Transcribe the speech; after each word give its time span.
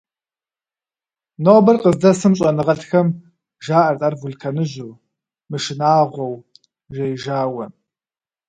Нобэр 1.43 1.77
къыздэсым 1.81 2.33
щӏэныгъэлӏхэм 2.37 3.07
жаӏэрт 3.65 4.01
ар 4.07 4.13
вулканыжьу, 4.19 4.99
мышынагъуэу, 5.49 6.35
«жеижауэ». 6.93 7.65